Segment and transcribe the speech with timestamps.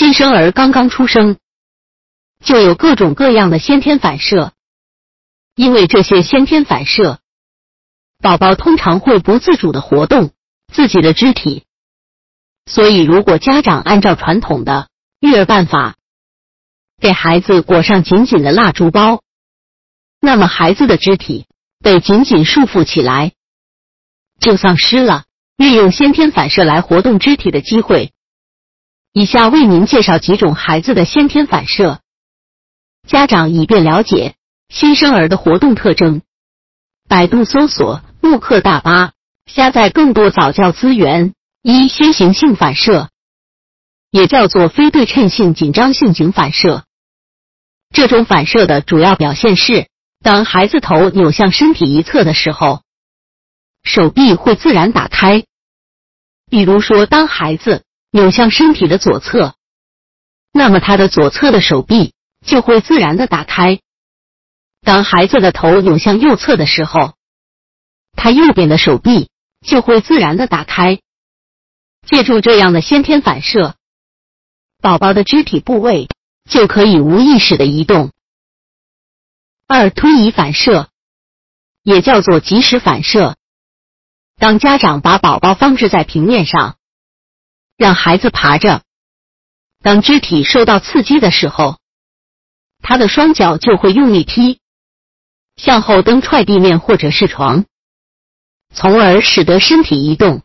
[0.00, 1.36] 新生儿刚刚出生，
[2.42, 4.54] 就有各种各样的先天反射，
[5.54, 7.20] 因为这些先天反射，
[8.18, 10.30] 宝宝通常会不自主的活动
[10.72, 11.64] 自己的肢体，
[12.64, 14.88] 所以如果家长按照传统的
[15.20, 15.96] 育儿办法，
[16.98, 19.22] 给孩子裹上紧紧的蜡烛包，
[20.18, 21.44] 那么孩子的肢体
[21.80, 23.32] 被紧紧束缚起来，
[24.40, 25.24] 就丧失了
[25.58, 28.14] 运用先天反射来活动肢体的机会。
[29.12, 32.00] 以下为您介绍几种孩子的先天反射，
[33.08, 34.36] 家长以便了解
[34.68, 36.22] 新生儿的活动特征。
[37.08, 39.10] 百度搜索“慕课大巴”，
[39.52, 41.34] 下载更多早教资源。
[41.62, 43.10] 一、先行性反射，
[44.10, 46.84] 也叫做非对称性紧张性颈反射。
[47.92, 49.88] 这种反射的主要表现是，
[50.22, 52.82] 当孩子头扭向身体一侧的时候，
[53.82, 55.44] 手臂会自然打开。
[56.48, 59.54] 比如说，当孩子扭向身体的左侧，
[60.52, 62.12] 那么他的左侧的手臂
[62.44, 63.78] 就会自然的打开；
[64.82, 67.14] 当孩子的头扭向右侧的时候，
[68.12, 69.30] 他右边的手臂
[69.64, 71.00] 就会自然的打开。
[72.04, 73.76] 借助这样的先天反射，
[74.80, 76.08] 宝宝的肢体部位
[76.50, 78.10] 就可以无意识的移动。
[79.68, 80.88] 二、推移反射，
[81.84, 83.36] 也叫做即时反射。
[84.36, 86.78] 当家长把宝宝放置在平面上。
[87.80, 88.82] 让孩子爬着，
[89.80, 91.78] 当肢体受到刺激的时候，
[92.82, 94.60] 他的双脚就会用力踢，
[95.56, 97.64] 向后蹬踹地面或者是床，
[98.74, 100.42] 从而使得身体移动。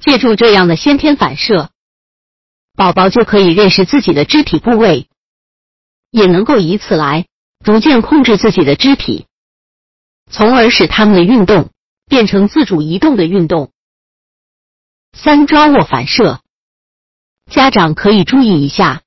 [0.00, 1.70] 借助这样的先天反射，
[2.76, 5.08] 宝宝就可以认识自己的肢体部位，
[6.12, 7.26] 也能够以此来
[7.64, 9.26] 逐渐控制自己的肢体，
[10.30, 11.70] 从而使他们的运动
[12.06, 13.72] 变成自主移动的运动。
[15.22, 16.40] 三抓握反射，
[17.50, 19.02] 家长可以注意一下。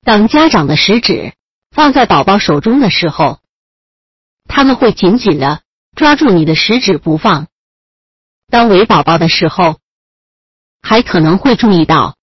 [0.00, 1.34] 当家长的食指
[1.70, 3.38] 放在宝宝手中的时候，
[4.46, 5.60] 他们会紧紧的
[5.94, 7.48] 抓住你的食指不放。
[8.48, 9.78] 当喂宝宝的时候，
[10.80, 12.16] 还可能会注意到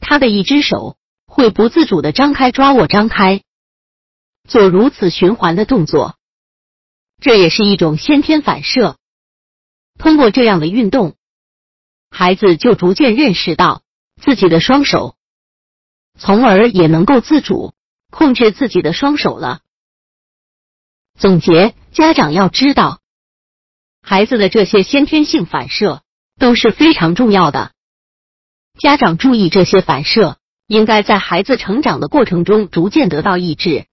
[0.00, 3.44] 他的一只手会不自主的张开抓握张开，
[4.48, 6.16] 做如此循环的动作，
[7.20, 8.96] 这也是一种先天反射。
[9.98, 11.16] 通过这样的运动，
[12.10, 13.82] 孩子就逐渐认识到
[14.20, 15.16] 自己的双手，
[16.18, 17.74] 从而也能够自主
[18.10, 19.60] 控制自己的双手了。
[21.18, 23.00] 总结：家长要知道，
[24.02, 26.02] 孩子的这些先天性反射
[26.38, 27.72] 都是非常重要的。
[28.78, 33.86] 家长注意这些反射，应该在孩子成长的过程中逐渐得到抑制，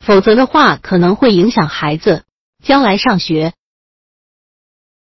[0.00, 2.24] 否则的话可能会影响孩子
[2.62, 3.54] 将来上学。